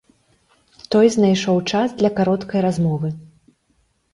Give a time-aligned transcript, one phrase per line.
[0.95, 3.09] Той знайшоў час для кароткай размовы.